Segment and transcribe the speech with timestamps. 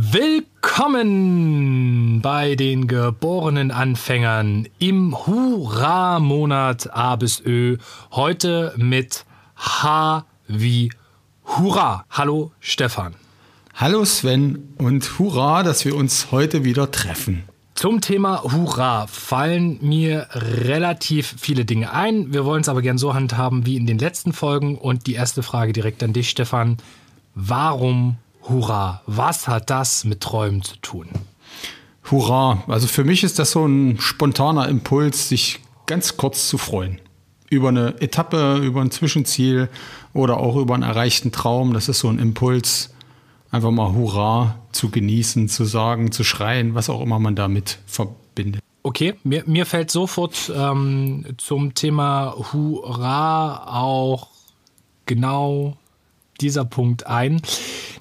[0.00, 0.92] Willkommen
[2.22, 7.78] bei den geborenen Anfängern im Hurra-Monat A bis Ö.
[8.12, 9.24] Heute mit
[9.56, 10.92] H wie
[11.44, 12.04] Hurra.
[12.10, 13.16] Hallo Stefan.
[13.74, 17.42] Hallo Sven und Hurra, dass wir uns heute wieder treffen.
[17.74, 22.32] Zum Thema Hurra fallen mir relativ viele Dinge ein.
[22.32, 24.78] Wir wollen es aber gern so handhaben wie in den letzten Folgen.
[24.78, 26.76] Und die erste Frage direkt an dich, Stefan.
[27.34, 29.02] Warum Hurra?
[29.06, 31.08] Was hat das mit Träumen zu tun?
[32.10, 32.62] Hurra!
[32.66, 37.00] Also für mich ist das so ein spontaner Impuls, sich ganz kurz zu freuen.
[37.50, 39.68] Über eine Etappe, über ein Zwischenziel
[40.12, 41.72] oder auch über einen erreichten Traum.
[41.72, 42.94] Das ist so ein Impuls,
[43.50, 48.62] einfach mal Hurra zu genießen, zu sagen, zu schreien, was auch immer man damit verbindet.
[48.82, 54.28] Okay, mir, mir fällt sofort ähm, zum Thema Hurra auch
[55.06, 55.76] genau
[56.40, 57.42] dieser Punkt ein.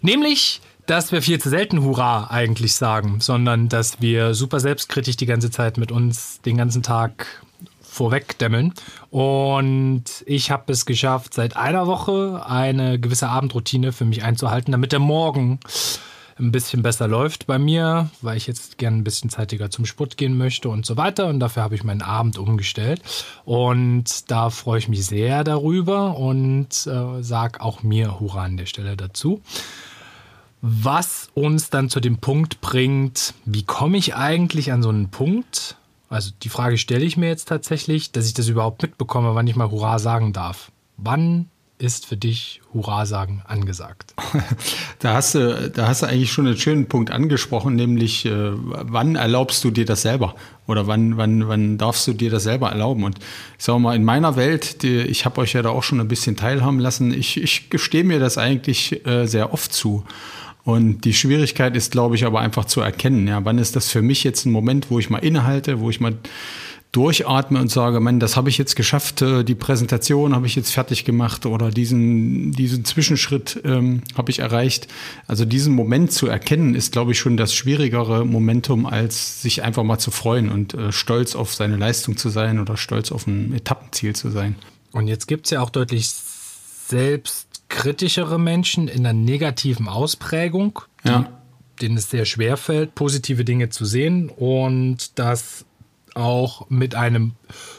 [0.02, 5.25] Nämlich, dass wir viel zu selten Hurra eigentlich sagen, sondern dass wir super selbstkritisch die
[5.25, 7.44] ganze Zeit mit uns den ganzen Tag
[7.81, 8.73] vorwegdämmeln.
[9.09, 14.91] Und ich habe es geschafft, seit einer Woche eine gewisse Abendroutine für mich einzuhalten, damit
[14.91, 15.59] der Morgen
[16.39, 20.17] ein bisschen besser läuft bei mir, weil ich jetzt gerne ein bisschen zeitiger zum Sport
[20.17, 21.27] gehen möchte und so weiter.
[21.27, 23.02] Und dafür habe ich meinen Abend umgestellt.
[23.45, 28.66] Und da freue ich mich sehr darüber und äh, sage auch mir Hurra an der
[28.66, 29.41] Stelle dazu.
[30.61, 35.77] Was uns dann zu dem Punkt bringt, wie komme ich eigentlich an so einen Punkt,
[36.09, 39.56] also die Frage stelle ich mir jetzt tatsächlich, dass ich das überhaupt mitbekomme, wann ich
[39.56, 40.72] mal Hurra sagen darf.
[40.95, 44.13] Wann ist für dich Hurra sagen angesagt?
[44.99, 49.15] Da hast du, da hast du eigentlich schon einen schönen Punkt angesprochen, nämlich äh, wann
[49.15, 50.33] erlaubst du dir das selber?
[50.65, 53.03] Oder wann, wann, wann darfst du dir das selber erlauben?
[53.03, 53.19] Und
[53.59, 56.07] ich sage mal, in meiner Welt, die, ich habe euch ja da auch schon ein
[56.07, 60.03] bisschen teilhaben lassen, ich, ich gestehe mir das eigentlich äh, sehr oft zu.
[60.63, 64.01] Und die Schwierigkeit ist, glaube ich, aber einfach zu erkennen, ja, wann ist das für
[64.01, 66.15] mich jetzt ein Moment, wo ich mal innehalte, wo ich mal
[66.97, 70.72] durchatme und sage, Mann, das habe ich jetzt geschafft, äh, die Präsentation habe ich jetzt
[70.72, 74.88] fertig gemacht oder diesen, diesen Zwischenschritt ähm, habe ich erreicht.
[75.28, 79.84] Also diesen Moment zu erkennen, ist, glaube ich, schon das schwierigere Momentum, als sich einfach
[79.84, 83.53] mal zu freuen und äh, stolz auf seine Leistung zu sein oder stolz auf ein
[83.53, 84.56] Etappenziel zu sein.
[84.91, 86.09] Und jetzt gibt es ja auch deutlich
[86.88, 91.30] selbst kritischere Menschen in einer negativen Ausprägung, ja.
[91.80, 95.66] denen es sehr schwer fällt, positive Dinge zu sehen und das
[96.17, 97.33] auch mit einem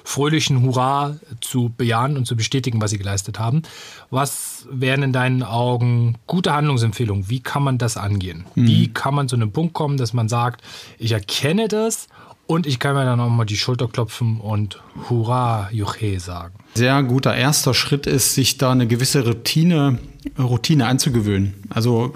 [0.04, 3.62] fröhlichen Hurra zu bejahen und zu bestätigen, was sie geleistet haben.
[4.10, 7.28] Was wären in deinen Augen gute Handlungsempfehlungen?
[7.28, 8.44] Wie kann man das angehen?
[8.54, 8.66] Mhm.
[8.66, 10.62] Wie kann man zu einem Punkt kommen, dass man sagt,
[10.98, 12.09] ich erkenne das
[12.48, 16.54] und ich kann mir dann auch mal die Schulter klopfen und Hurra, Juche sagen.
[16.75, 19.98] Sehr guter erster Schritt ist, sich da eine gewisse Routine,
[20.38, 21.62] Routine anzugewöhnen.
[21.69, 22.14] Also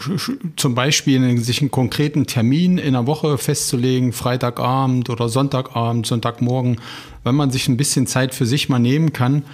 [0.57, 6.81] zum Beispiel sich einen konkreten Termin in der Woche festzulegen, Freitagabend oder Sonntagabend, Sonntagmorgen,
[7.25, 9.45] wenn man sich ein bisschen Zeit für sich mal nehmen kann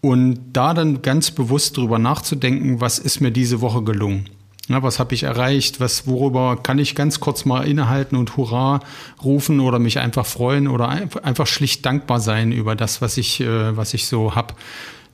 [0.00, 4.28] und da dann ganz bewusst drüber nachzudenken, was ist mir diese Woche gelungen.
[4.68, 5.80] Ja, was habe ich erreicht?
[5.80, 8.80] Was, worüber kann ich ganz kurz mal innehalten und Hurra
[9.22, 13.76] rufen oder mich einfach freuen oder einfach schlicht dankbar sein über das, was ich, äh,
[13.76, 14.54] was ich so habe.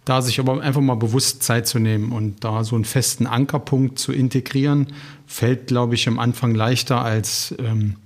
[0.05, 3.99] Da sich aber einfach mal bewusst Zeit zu nehmen und da so einen festen Ankerpunkt
[3.99, 4.89] zu integrieren,
[5.27, 7.97] fällt, glaube ich, am Anfang leichter als, ähm,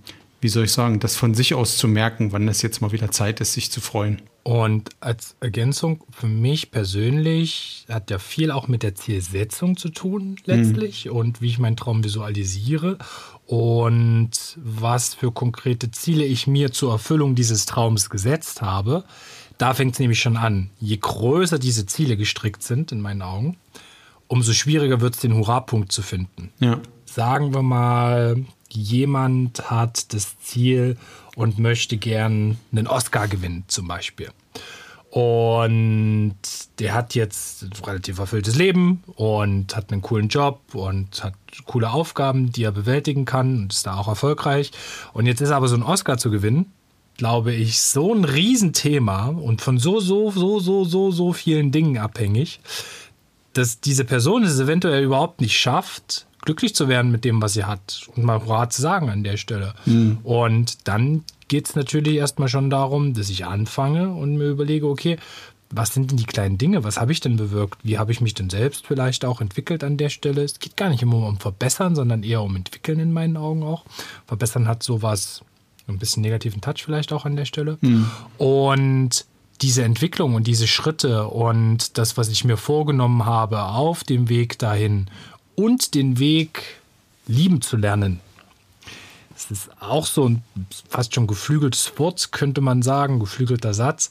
[0.45, 3.11] wie soll ich sagen, das von sich aus zu merken, wann es jetzt mal wieder
[3.11, 4.21] Zeit ist, sich zu freuen.
[4.43, 10.37] Und als Ergänzung für mich persönlich hat ja viel auch mit der Zielsetzung zu tun
[10.45, 11.13] letztlich mhm.
[11.13, 12.99] und wie ich meinen Traum visualisiere
[13.47, 19.05] und was für konkrete Ziele ich mir zur Erfüllung dieses Traums gesetzt habe.
[19.57, 20.69] Da fängt es nämlich schon an.
[20.79, 23.57] Je größer diese Ziele gestrickt sind, in meinen Augen,
[24.27, 26.53] umso schwieriger wird es, den Hurra-Punkt zu finden.
[26.61, 26.81] Ja.
[27.07, 28.45] Sagen wir mal,
[28.77, 30.97] jemand hat das Ziel
[31.37, 34.31] und möchte gern einen Oscar gewinnen, zum Beispiel.
[35.15, 36.35] Und
[36.81, 41.35] der hat jetzt ein relativ erfülltes Leben und hat einen coolen Job und hat
[41.67, 44.73] coole Aufgaben, die er bewältigen kann und ist da auch erfolgreich.
[45.13, 46.73] Und jetzt ist aber so ein Oscar zu gewinnen,
[47.17, 51.99] glaube ich, so ein Riesenthema und von so, so, so, so, so, so vielen Dingen
[51.99, 52.59] abhängig,
[53.53, 57.65] dass diese Person es eventuell überhaupt nicht schafft, glücklich zu werden mit dem, was sie
[57.65, 59.75] hat und mal Hurra zu sagen an der Stelle.
[59.87, 60.19] Mhm.
[60.23, 65.19] Und dann geht es natürlich erstmal schon darum, dass ich anfange und mir überlege, okay,
[65.71, 66.85] was sind denn die kleinen Dinge?
[66.85, 67.79] Was habe ich denn bewirkt?
[67.83, 70.43] Wie habe ich mich denn selbst vielleicht auch entwickelt an der Stelle?
[70.43, 73.85] Es geht gar nicht immer um Verbessern, sondern eher um Entwickeln in meinen Augen auch.
[74.27, 75.43] Verbessern hat sowas,
[75.89, 77.79] ein bisschen negativen Touch vielleicht auch an der Stelle.
[77.81, 78.09] Mhm.
[78.39, 79.27] Und
[79.63, 84.59] diese Entwicklung und diese Schritte und das, was ich mir vorgenommen habe auf dem Weg
[84.59, 85.07] dahin
[85.57, 86.63] und den Weg
[87.27, 88.21] lieben zu lernen.
[89.33, 90.43] Das ist auch so ein
[90.89, 94.11] fast schon geflügeltes Wort, könnte man sagen, geflügelter Satz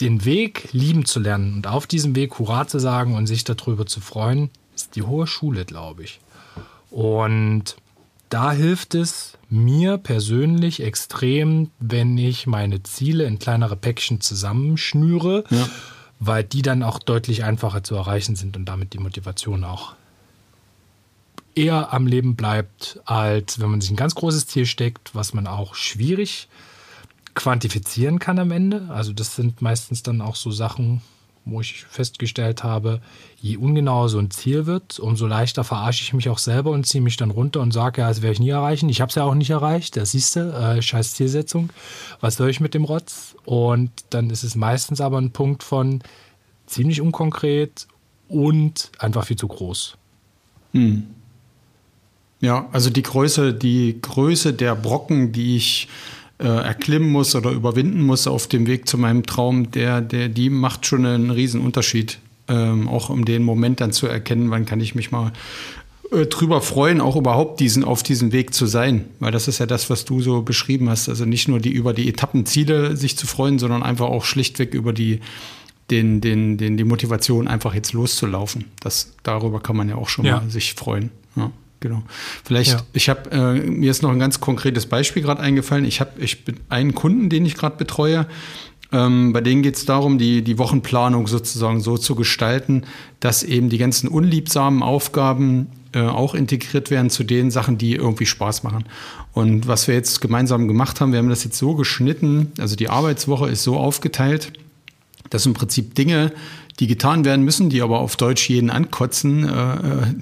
[0.00, 3.86] den Weg lieben zu lernen und auf diesem Weg Hurra zu sagen und sich darüber
[3.86, 6.20] zu freuen, ist die hohe Schule, glaube ich.
[6.90, 7.76] Und
[8.28, 15.68] da hilft es mir persönlich extrem, wenn ich meine Ziele in kleinere Päckchen zusammenschnüre, ja.
[16.18, 19.94] weil die dann auch deutlich einfacher zu erreichen sind und damit die Motivation auch
[21.54, 25.46] eher am Leben bleibt, als wenn man sich ein ganz großes Ziel steckt, was man
[25.46, 26.48] auch schwierig
[27.34, 28.88] quantifizieren kann am Ende.
[28.90, 31.02] Also das sind meistens dann auch so Sachen,
[31.44, 33.00] wo ich festgestellt habe,
[33.40, 37.02] je ungenauer so ein Ziel wird, umso leichter verarsche ich mich auch selber und ziehe
[37.02, 38.88] mich dann runter und sage, ja, das werde ich nie erreichen.
[38.88, 41.70] Ich habe es ja auch nicht erreicht, das siehst du, äh, scheiß Zielsetzung.
[42.20, 43.34] Was soll ich mit dem Rotz?
[43.44, 46.02] Und dann ist es meistens aber ein Punkt von
[46.66, 47.88] ziemlich unkonkret
[48.28, 49.96] und einfach viel zu groß.
[50.72, 51.06] Hm.
[52.42, 55.88] Ja, also die Größe, die Größe der Brocken, die ich
[56.38, 60.50] äh, erklimmen muss oder überwinden muss auf dem Weg zu meinem Traum, der, der, die
[60.50, 62.18] macht schon einen riesen Unterschied.
[62.48, 65.32] Ähm, auch um den Moment dann zu erkennen, wann kann ich mich mal
[66.10, 69.04] äh, drüber freuen, auch überhaupt diesen, auf diesem Weg zu sein.
[69.20, 71.08] Weil das ist ja das, was du so beschrieben hast.
[71.08, 74.92] Also nicht nur die über die Etappenziele sich zu freuen, sondern einfach auch schlichtweg über
[74.92, 75.20] die,
[75.92, 78.64] den, den, den, die Motivation, einfach jetzt loszulaufen.
[78.80, 80.40] Das, darüber kann man ja auch schon ja.
[80.40, 81.10] mal sich freuen.
[81.36, 81.52] Ja.
[81.82, 82.04] Genau.
[82.44, 82.82] Vielleicht, ja.
[82.92, 85.84] ich habe äh, mir ist noch ein ganz konkretes Beispiel gerade eingefallen.
[85.84, 88.26] Ich habe ich bin einen Kunden, den ich gerade betreue.
[88.92, 92.84] Ähm, bei denen geht es darum, die, die Wochenplanung sozusagen so zu gestalten,
[93.18, 98.26] dass eben die ganzen unliebsamen Aufgaben äh, auch integriert werden zu den Sachen, die irgendwie
[98.26, 98.84] Spaß machen.
[99.32, 102.90] Und was wir jetzt gemeinsam gemacht haben, wir haben das jetzt so geschnitten, also die
[102.90, 104.52] Arbeitswoche ist so aufgeteilt,
[105.32, 106.32] dass im Prinzip Dinge,
[106.80, 110.14] die getan werden müssen, die aber auf Deutsch jeden ankotzen, äh,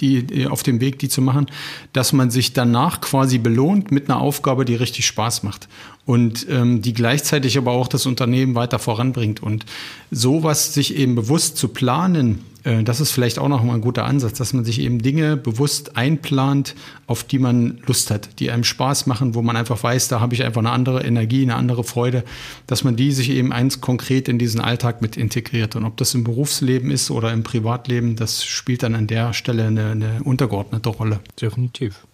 [0.00, 1.46] die, die, auf dem Weg, die zu machen,
[1.92, 5.68] dass man sich danach quasi belohnt mit einer Aufgabe, die richtig Spaß macht
[6.06, 9.42] und ähm, die gleichzeitig aber auch das Unternehmen weiter voranbringt.
[9.42, 9.66] Und
[10.10, 14.04] sowas sich eben bewusst zu planen, äh, das ist vielleicht auch noch mal ein guter
[14.04, 16.74] Ansatz, dass man sich eben Dinge bewusst einplant,
[17.06, 20.34] auf die man Lust hat, die einem Spaß machen, wo man einfach weiß, da habe
[20.34, 22.22] ich einfach eine andere Energie, eine andere Freude,
[22.66, 25.74] dass man die sich eben eins konkret in diesen Alltag mit integriert.
[25.74, 29.66] Und ob das im Berufsleben ist oder im Privatleben, das spielt dann an der Stelle
[29.66, 31.20] eine, eine untergeordnete Rolle.
[31.40, 32.06] Definitiv.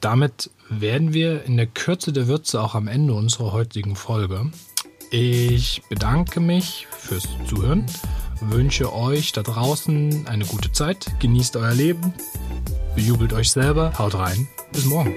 [0.00, 4.50] Damit werden wir in der Kürze der Würze auch am Ende unserer heutigen Folge.
[5.10, 7.86] Ich bedanke mich fürs Zuhören
[8.40, 12.14] wünsche euch da draußen eine gute Zeit, genießt euer Leben,
[12.94, 15.14] bejubelt euch selber, haut rein, bis morgen.